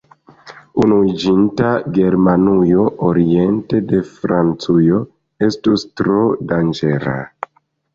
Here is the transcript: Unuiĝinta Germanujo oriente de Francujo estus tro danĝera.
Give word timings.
Unuiĝinta 0.85 1.73
Germanujo 1.99 2.87
oriente 3.11 3.85
de 3.95 4.03
Francujo 4.17 5.07
estus 5.53 5.89
tro 6.03 6.23
danĝera. 6.55 7.21